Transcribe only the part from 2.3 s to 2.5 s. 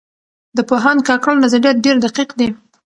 دي.